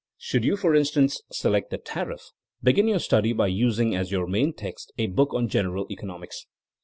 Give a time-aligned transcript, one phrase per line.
[0.17, 2.31] Should you, for in stance, select the tariff,
[2.63, 6.07] begin your study by us ing as your main text a book on general eco
[6.07, 6.45] nomics.